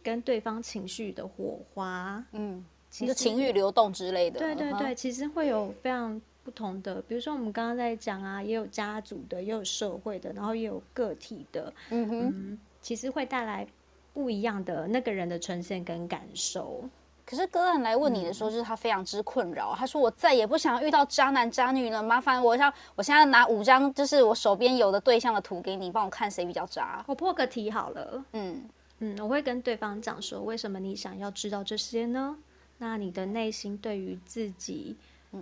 [0.03, 4.39] 跟对方情绪的火花，嗯，其实情欲流动之类的。
[4.39, 13.67] 对对对，其实会有非常不同的，比如说我们刚刚在讲啊，也有家族的，也有社会的，然后也有个体的，嗯哼嗯，其实会带来
[14.15, 16.89] 不一样的那个人的呈现跟感受。
[17.27, 19.75] 可是个案来问你的时候，就是他非常之困扰。
[19.77, 28.25] 他说：“我再也不想遇到渣男渣女了，麻烦我像我现在拿五张，就是我手边有的对象的图给你，帮我看谁比较渣。”我破个题好了。
[28.33, 28.69] 嗯
[29.01, 32.37] 嗯，我会跟对方讲说：“为什么你想要知道这些呢？
[32.79, 34.97] 那你的内心对于自己，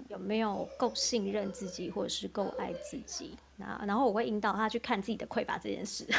[0.09, 3.37] 有没有够信任自己，或者是够爱自己？
[3.57, 6.07] 那然后我会引导他去看自己的 匮乏这件事。”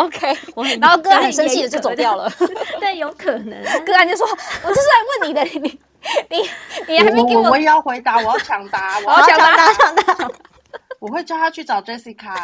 [0.00, 0.38] OK，
[0.80, 2.30] 然后个案很生气的就走掉了。
[2.80, 3.62] 对，有可能。
[3.84, 4.26] 个案就说
[4.64, 5.80] ：“我就是来问你的，你
[6.30, 6.50] 你
[6.88, 10.30] 你还没给我。”我也要回答，我要抢答， 我要抢答，抢答。
[10.98, 12.34] 我会叫他去找 Jessica，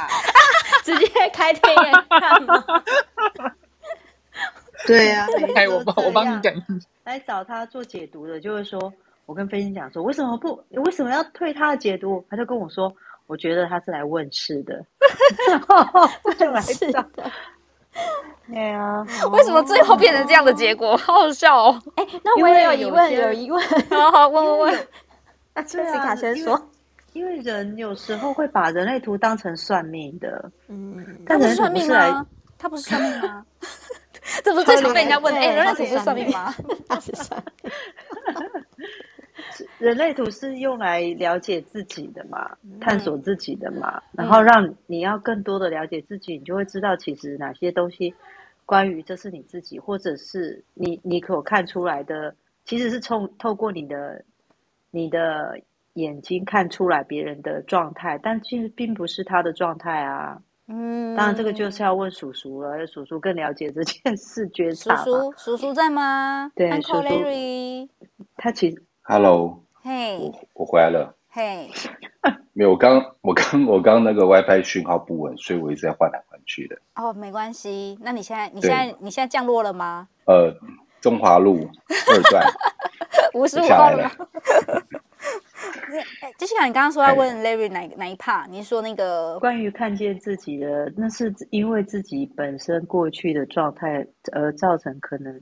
[0.82, 2.64] 直接开天眼看吗？
[4.86, 6.52] 对呀，哎，我帮我帮你讲。
[7.04, 8.92] 来找他做解读的，就是说
[9.24, 10.62] 我跟飞星讲说，为什么不？
[10.70, 12.24] 为什么要退他的解读？
[12.28, 12.94] 他就跟我说。
[13.26, 14.84] 我觉得他是来问事的，
[16.52, 17.10] 问事的。
[18.48, 20.96] 对啊， 为什么最后变成这样的结果？
[20.98, 21.82] 好好笑哦！
[21.96, 23.60] 哎，那我也有疑问， 有疑问。
[23.90, 24.88] 好好问问问。
[25.54, 26.60] 那杰西卡先说，
[27.14, 30.50] 因为人有时候会把人类图当成算命的。
[30.68, 32.24] 嗯，他不是算命吗？
[32.58, 33.44] 他不是算命吗？
[34.44, 35.34] 这不是最常被人家问？
[35.34, 36.54] 哎，人类图是算命吗？
[36.88, 37.42] 他是算。
[39.78, 48.14] 人类图是用来了解自己的嘛，探索自己的嘛，嗯、然后让你要更多的了解自己，你就会知道其实哪些东西
[48.64, 54.24] 关于这是你自己，或者是你你可看出来的，其实是从透过你的
[54.90, 55.60] 你的
[55.94, 60.40] 眼睛看出来别人的状态，但其实并不是他的状态啊。
[60.68, 64.96] 嗯，当然这个就是要问叔叔了，叔叔更了解这件事，觉察。
[65.04, 66.50] 叔叔，叔叔在吗？
[66.56, 67.88] 对叔叔，
[68.36, 68.82] 他其实。
[69.08, 71.14] Hello，嘿，我我回来了。
[71.28, 71.70] 嘿，
[72.52, 76.76] 没有，我刚我刚我刚那个 WiFi 讯号不稳，所以我一直在换来换去的。
[76.96, 77.96] 哦，没关系。
[78.02, 80.08] 那你现在你现在你现在降落了吗？
[80.24, 80.52] 呃，
[81.00, 81.68] 中华路
[82.10, 82.44] 二段
[83.34, 84.10] 五十五号了吗？
[86.36, 88.48] 接下来你刚刚说要问 Larry 哪哪一 part？
[88.48, 95.40] 你是说那个关于看见自己的，那是因为自己本身过去的状态而造成可能。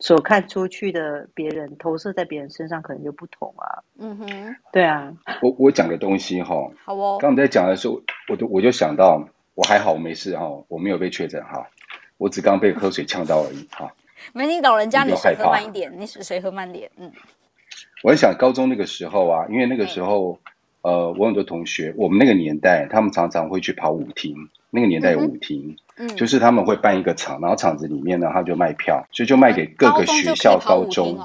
[0.00, 3.82] 所看出去的别人投射在别人身上可能就不同啊。
[3.98, 5.12] 嗯哼，对啊。
[5.40, 6.54] 我我讲个东西哈。
[6.84, 7.18] 好哦。
[7.20, 11.66] 刚才在讲的时候，我就我就想到，我还好，我没事哈，我没有被确诊哈，
[12.18, 13.90] 我只刚被喝水呛到而已哈。
[14.32, 17.10] 没你老人家，你水喝慢一点，你水喝慢点，嗯。
[18.02, 20.38] 我在想高中那个时候啊，因为那个时候，
[20.82, 24.36] 呃，我很多同学，我们那个年代，他们常常会去跑舞厅，
[24.70, 25.70] 那个年代有舞厅。
[25.70, 31.18] 嗯嗯，就是他们会办一个场，然后场子里面呢，他就卖票，所以就卖给各个学校高中，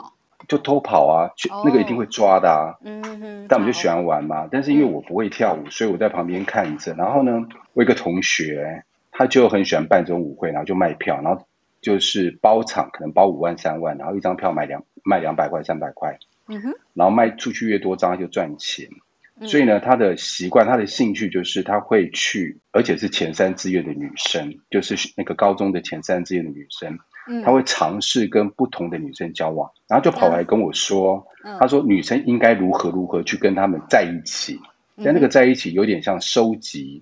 [0.47, 2.77] 就偷跑啊，去那个一定会抓的啊。
[2.83, 4.47] 嗯哼，但我们就喜欢玩嘛。
[4.51, 6.93] 但是因为我不会跳舞，所以我在旁边看着。
[6.93, 11.43] 然后呢，我一个同学，他就很喜欢办这种舞会，然后就卖票，然后
[11.81, 16.17] 就是包场，可能包五万三万，然后一张票卖两卖两百块三百块。
[16.47, 18.87] 嗯哼，然后卖出去越多张，他就赚钱。
[19.45, 26.97] 所以呢，他的习惯，他的兴趣就是他会去，而且是前三志愿的女生，就是那个高中的前三志愿的女生，
[27.29, 34.59] 嗯，他会尝试跟不同的女生交往，然后就跑来跟我说，嗯，他说女生应该如何如何去跟他们在一起，
[35.03, 37.01] 但那个在一起有点像收集，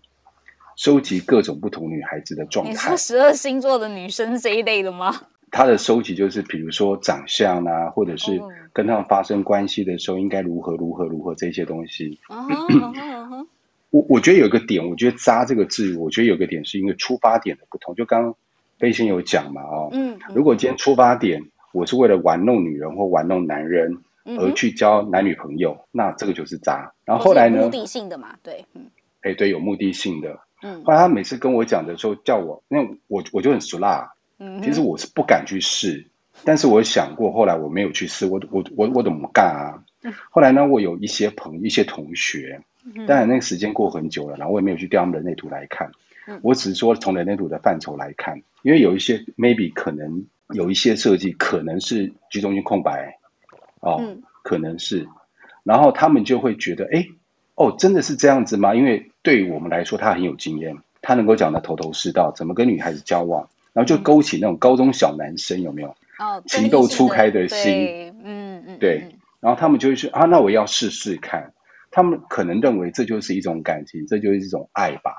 [0.76, 2.72] 收集各种不同女孩子的状态。
[2.72, 5.14] 你说十二星座的女生这一类的吗？
[5.52, 8.42] 他的收集就是，比如说长相啊，或者是
[8.74, 12.20] 跟他们发生关系的时候，应该如何如何如何这些东西。
[13.90, 17.96] 我我觉得有个点，我觉得“渣”这个字，我觉得有个点是因为出发点的不同。
[17.96, 18.36] 就刚刚
[18.78, 21.42] 飞仙有讲嘛，哦，嗯，如果今天出发点
[21.74, 23.98] 我是为了玩弄女人或玩弄男人
[24.38, 26.92] 而去交男女朋友，那这个就是渣。
[27.06, 27.62] 然后后来呢？
[27.62, 28.88] 目的性的嘛，对，嗯，
[29.22, 30.38] 哎，对，有目的性的。
[30.62, 34.12] 嗯，后来他每次跟我讲的时候，叫我，那我我就很俗辣。
[34.64, 36.06] 其实我是不敢去试，
[36.44, 39.84] 但是我想过，后来我没有去试，我我我我怎么干啊？
[40.30, 42.62] 后来呢，我有一些朋友一些同学，
[43.08, 45.92] 当然那个时间过很久了，然后我也没有去调他们人类图来看，
[46.44, 53.18] 我只是说从人类图的范畴来看，因为有一些 maybe 可能有一些设计可能是居中心空白，
[53.80, 53.98] 哦，
[54.44, 55.08] 可能是，
[55.64, 57.08] 然后他们就会觉得，哎，
[57.56, 58.76] 哦，真的是这样子吗？
[58.76, 63.50] 因为对于我们来说，他很有经验，他能够讲得头头是道，怎么跟女孩子交往。
[63.78, 65.90] 然后就勾起那种高中小男生有没有？
[66.18, 69.08] 哦，情窦初开的心，嗯嗯，对。
[69.40, 71.54] 然后他们就会说啊，那我要试试看。
[71.92, 75.12] 他们可能认为这就是一种感情，这就是一种爱吧。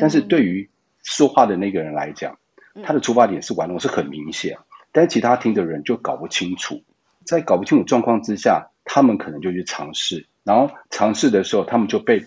[0.00, 0.68] 但是对于
[1.04, 2.36] 说话的那个人来讲，
[2.82, 4.58] 他的出发点是玩弄，是很明显。
[4.90, 6.82] 但是其他听的人就搞不清楚，
[7.24, 10.26] 在搞不清楚状况之下，他们可能就去尝试。
[10.42, 12.26] 然后尝试的时候，他们就被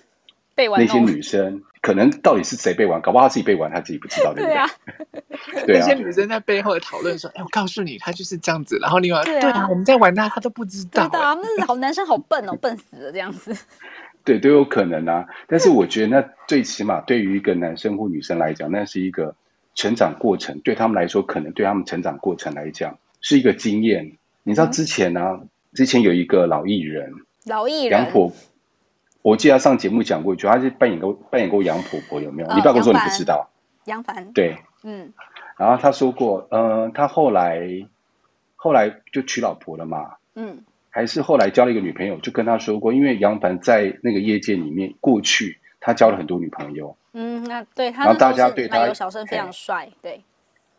[0.55, 1.61] 那些女生。
[1.83, 3.01] 可能到底是谁被玩？
[3.01, 4.55] 搞不好他自己被玩，他自己不知道，对不对？
[4.55, 4.67] 对啊，
[5.67, 11.09] 那些女生在背后的讨论说：“哎，我告诉你，他就是这样子。”然后另外，对啊，我们在玩他，他都不知道。
[11.09, 13.53] 对啊，那好男生好笨哦，笨死了这样子。
[14.23, 15.27] 对，都有可能啊。
[15.45, 19.35] 但是我觉得，那最起码对于一个男生或女生来讲，那是一个
[19.75, 20.57] 成长过程。
[20.61, 24.13] 对他们来说，可能对他们成长过程来讲是一个经验。
[24.43, 25.41] 你知道之前呢、啊？
[25.73, 27.11] 之前有一个老艺人，
[27.45, 28.31] 老艺人杨婆。
[29.23, 32.47] 我记得他上节目讲过一句，他是扮演过扮演过杨婆婆，有没有？
[32.49, 33.49] 哦、你不要跟我说你不知道。
[33.85, 34.31] 杨凡。
[34.33, 35.11] 对，嗯。
[35.57, 37.67] 然后他说过，嗯、呃，他后来
[38.55, 40.63] 后来就娶老婆了嘛，嗯。
[40.89, 46.95] 还是后来交了一个女朋友，就跟他说过，因为杨凡在那个业界里面，过去他交了很多女朋友。
[47.13, 48.03] 嗯，那对他。
[48.03, 50.21] 然后大家对他有小生非常帅，对。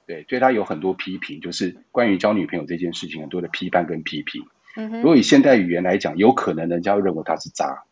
[0.06, 4.44] 对，对他有很多批评，就是关于交女朋友这件事情，很多的批判跟批评。
[4.76, 4.98] 嗯哼。
[4.98, 7.82] 如果以现代语言来讲，有可能人家会认为他是渣。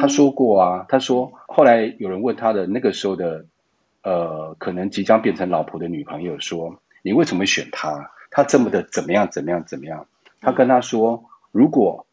[0.00, 3.44] 他说过啊，他说后来有人问他的那个时候的，
[4.02, 8.10] 呃，可能即将变成老婆的女朋友说：“你为什么选他？
[8.30, 9.28] 他这么的怎么样？
[9.30, 9.62] 怎么样？
[9.66, 10.06] 怎么样？”
[10.40, 12.06] 他跟他说：“如果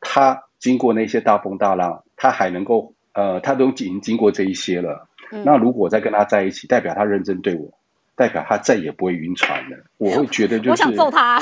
[0.00, 5.08] 他经过那些大风大浪，他还能够，呃，他都已经经过这一些了。
[5.44, 7.68] 那如果再跟他在一起，代表他认真对我，
[8.14, 9.76] 代表他再也不会晕船了。
[9.98, 11.40] 我会觉得就是我想揍他。”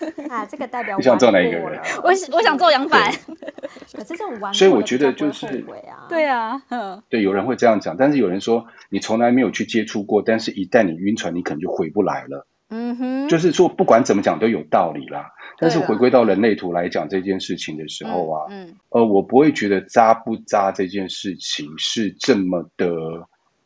[0.30, 1.80] 啊，这个代表你想做哪一个人？
[2.02, 3.12] 我我想做杨凡。
[3.92, 5.64] 可是这种玩，所以我觉得就是
[6.08, 12.46] 对啊，嗯，对，有人会这样讲，但是有人说你从来没有去接触过，但是一旦你晕船，你可能就回不来了。
[12.72, 15.32] 嗯哼，就是说不管怎么讲都有道理啦。
[15.58, 22.88] 但是回归到人类图来讲这件事情的时候啊，嗯，呃，我不会觉得渣不渣这件事情是这么的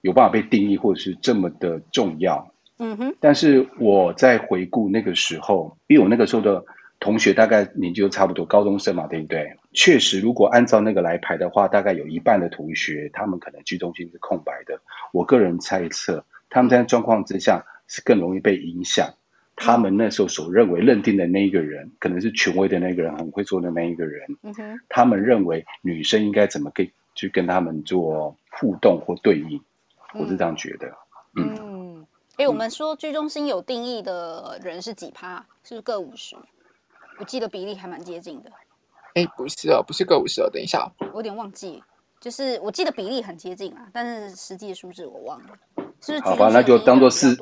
[0.00, 2.50] 有办法被定义，或者是这么的重要。
[2.84, 6.62] 嗯哼，但是我在回顾那个时候，因为我那个时候的
[7.00, 9.56] 同学大概年纪都差不多，高中生嘛，对不对？
[9.72, 14.78] 确实，如果按照那个来排的话，大概有一半的同学，他们可能居中心是空白的。
[15.12, 19.08] 我个人猜测，他们在状况之下是更容易被影响。
[19.56, 24.20] 他们那时候所认为认定的那一个人，可能是权威的那个人，很会做的那一个人。
[24.42, 29.60] 嗯哼，他们认为女生应该怎么跟去跟他们做互动或对应，
[30.14, 30.88] 我是这样觉得。
[31.36, 31.63] 嗯，嗯，
[32.36, 35.36] 哎，我们说居中心有定义的人是几趴？
[35.62, 36.36] 是不是各五十？
[37.18, 38.50] 我记得比例还蛮接近的。
[39.14, 40.50] 哎，不是哦，不是各五十哦。
[40.52, 41.80] 等一下，我有点忘记，
[42.20, 45.50] 就是我记得比例很接近啊，但是实际的数字我忘了。
[46.00, 46.20] 是不是？
[46.24, 47.36] 好吧，那就当做四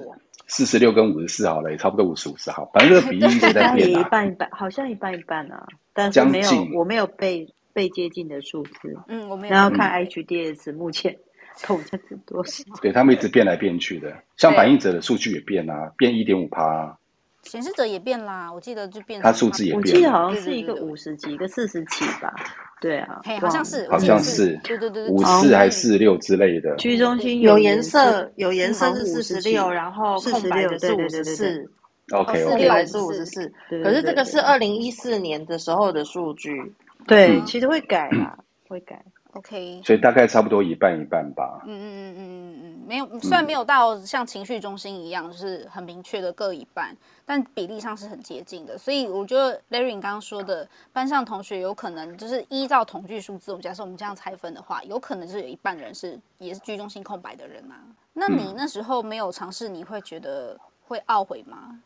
[0.47, 2.70] 四十六跟五十四好了，也差不多五十五十好。
[2.74, 5.66] 反正这个比例一直在变一半一半，好像一半一半啊。
[5.95, 8.95] 但是没有，我没有被被接近的数字。
[9.09, 9.55] 嗯，我没有。
[9.55, 11.16] 然后看 HDS 目前
[11.63, 12.65] 统计是多少？
[12.81, 16.97] 对，他们一直变来变去的，像反应者的数据也变啊，变一点五趴。
[17.43, 19.21] 显示者也变啦，我记得就变。
[19.21, 19.81] 它数字也变。
[19.81, 22.33] 我记得好像是一个五十几，一个四十几吧。
[22.81, 26.77] 对啊，好像是，好像是，对对对，五四还是四十六之类的。
[26.77, 31.69] 居中心有颜色，有颜色是四十六，然后空白的是五十四。
[32.13, 33.53] OK，四六还是五十四。
[33.83, 36.73] 可是这个是二零一四年的时候的数据。
[37.09, 38.39] 对，其实会改啦，
[38.69, 39.03] 会改。
[39.35, 41.62] OK，所以大概差不多一半一半吧。
[41.64, 48.76] 嗯嗯嗯嗯嗯嗯，没有，虽然没有到像情绪中心一样，就是很明确的各一半，但比例上是很接近的。
[48.76, 57.80] 所以我觉得 Larry 刚刚说的，班上同学有可能就是依照统计数字，我们假设我们这样拆分的话，有可能就是有一半人是也是居中心空白的人啊。
[58.12, 61.80] 那你那时候没有尝试，你会觉得会懊悔吗？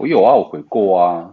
[0.00, 1.32] 我有懊悔过啊，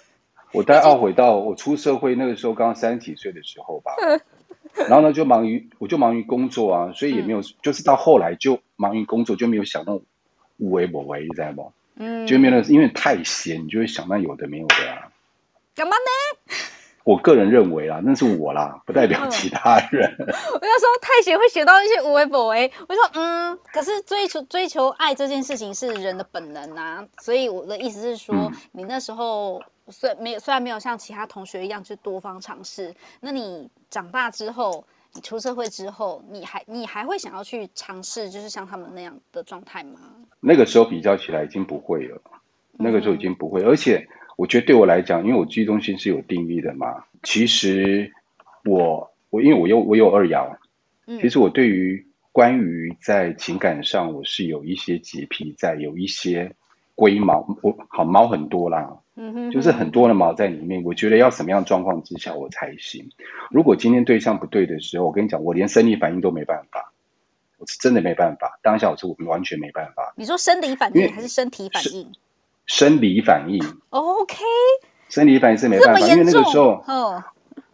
[0.52, 3.92] 我大概懊悔到我出社会那个时候，刚刚三十几岁的时候吧。
[4.88, 10.00] 然后呢，就忙于我就忙于工作啊，所以也没有，嗯、就是到后来就忙于工作，就没有想到
[10.56, 11.72] 无为不为，你知道不？
[11.96, 15.12] 嗯，就没有，因为太闲，你就会想到有的没有的啊。
[15.74, 16.54] 干嘛呢？
[17.04, 20.08] 我个人认为啊，那是我啦，不代表其他人。
[20.18, 22.70] 嗯、 我要说太闲会写到一些无为不为。
[22.88, 29.62] 我说嗯，可是追求追求爱这件事情是人的本能啊，所以我的意思是说，嗯、你那时候。
[29.88, 34.82] 虽然没有，虽然没有像其他同学一样去多方尝试，那你长大之后，
[35.12, 39.98] 你出社会之后，你还你还会想要去尝试，就是像他们那样的状态吗？
[40.38, 42.22] 那个时候比较起来已经不会了，
[42.78, 44.06] 那个时候已经不会，嗯、而且
[44.36, 48.12] 我觉得对我来讲，因为我居中心是有定义的嘛，其实
[48.64, 50.56] 我我因为我有我有二爻，
[51.06, 56.52] 嗯、其实我对于关于在情感上，我是有一些洁癖在，有一些
[56.94, 58.98] 龟毛，我好毛很多啦。
[59.14, 63.06] 嗯哼，就是很多的毛在里面，我觉得要什么样状况之下我才行。
[63.50, 66.90] 如果今天对象不对的时候，我跟你讲，我连生理反应都没办法，
[67.58, 68.58] 我是真的没办法。
[68.62, 70.14] 当下我是我完全没办法。
[70.16, 72.10] 你说生理反应还是身体反应？
[72.66, 73.62] 生理反应。
[73.90, 74.36] OK。
[75.08, 77.22] 生理反应是没办法，因为那个时候，嗯，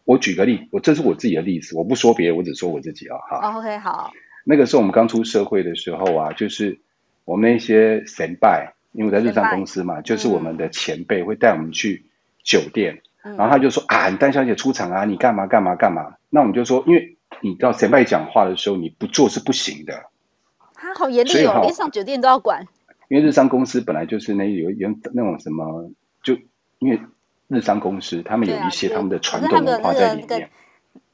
[0.05, 3.17] 我举个例，我这是我自己的例子，我不说别人，我只说我自己啊。
[3.31, 3.59] 哈。
[3.59, 4.11] OK，好。
[4.45, 6.81] 那个时候我们刚出社会的时候啊，就是
[7.25, 8.49] 我们那些先辈。
[8.93, 12.07] 因为在日商公司嘛，就是我们的前辈会带我们去
[12.43, 16.15] 酒店，嗯、然后他就说啊，你丹小姐出场啊，你干嘛干嘛干嘛？
[16.31, 20.07] 那我们就说，因为你知道前辈讲话的时候，你不做是不行的。
[20.75, 22.67] 他好严厉哦，连上酒店都要管。
[23.09, 25.91] 因为日商公司本来就是那有有那种什么，
[26.23, 26.35] 就
[26.79, 27.01] 因为
[27.49, 30.51] 日商公司他们有一些他们的传统文化在里面。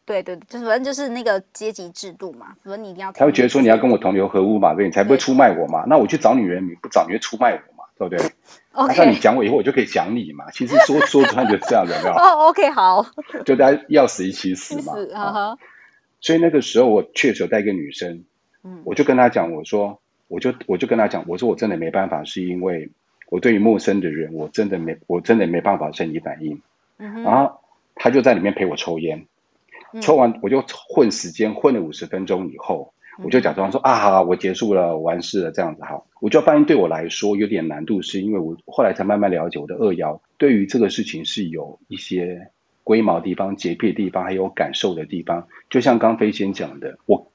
[0.07, 3.11] 对对，就是反正就是那个阶级制度嘛，所以你一定要。
[3.13, 5.85] 他会觉得说你要跟我同流合污嘛，对，你才不会出卖我嘛。
[5.87, 8.31] 那我去找女人，你不找你会出卖我嘛，对不对？
[8.77, 10.51] 那啊、你讲我以后，我就可以讲你嘛。
[10.51, 11.95] 其实说说穿就是这样的？
[12.13, 13.07] 哦，OK，好。
[13.47, 14.93] 就大家要死一起死嘛。
[14.93, 15.57] 死啊。
[16.21, 18.25] 所以那个时候我确实有带一个女生，
[18.63, 20.03] 嗯，我就跟她讲，我说，
[20.35, 22.91] 我就我就跟他讲，我说我真的没办法，是因为
[23.31, 26.61] 我对于陌生的人，我真的没我真的没办法生理反应。
[26.99, 27.23] 嗯。
[27.23, 27.61] 然后
[27.95, 29.27] 他就在里面陪我抽烟。
[30.01, 36.03] 抽完我就混时间，混了五十分钟以后，我就假装说啊，好，我结束了，完事了，这样子哈。
[36.21, 42.49] 我就发现对我来说有点难度，是因为我后来才慢慢了解我的二幺，对于这个事情是有一些
[42.83, 45.47] 龟毛地方、洁癖的地方，还有感受的地方。
[45.71, 47.31] 就像刚飞仙讲的，我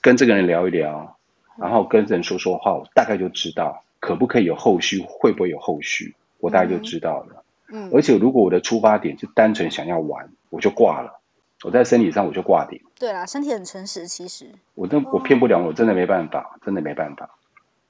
[0.00, 1.17] 跟这个人聊一聊，
[1.58, 7.44] 然后跟人说说话，我大概就知道可不可以有后续，会不会有后续，我大概就知道了。
[7.70, 11.20] 嗯，而且如果我的出发点是单纯想要玩，我就挂了。
[11.64, 12.80] 我在生理上我就挂点。
[12.98, 14.46] 对啦，身体很诚实，其实。
[14.74, 17.28] 我真我骗不了，我真的没办法，真的没办法。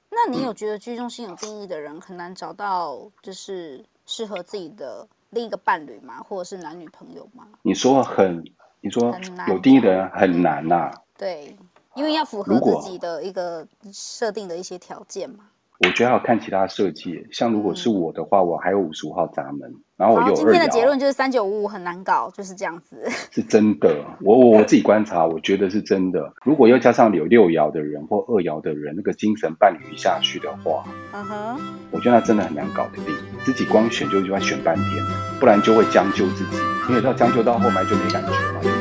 [0.09, 6.15] 那你有觉得居中心有定义的人很难找到，就是适合自己的另一个伴侣吗？
[6.27, 7.47] 或者是男女朋友吗？
[7.61, 8.43] 你说很，
[8.81, 9.15] 你说
[9.47, 10.91] 有定义的人很难呐、啊。
[11.15, 11.55] 对，
[11.99, 15.39] 因为要符合自己的一个设定的一些条件嘛。
[15.79, 20.35] 我觉得还要看其他设计，像如果是我的话，我还有五十五号闸门，然后我有二。
[20.35, 23.05] 今天的结论就是三九五五很难搞，就是这样子。
[23.31, 26.33] 是真的，我我我自己观察，我觉得是真的。
[26.43, 31.59] 如果又加上有六爻的人或二爻的人，那个精神伴侣下去的话，嗯哼，
[31.91, 33.15] 我觉得那真的很难搞的定。
[33.45, 35.05] 自己光选就就要选半天，
[35.39, 36.57] 不然就会将就自己，
[36.89, 38.78] 因为到将就到后面就没感觉了。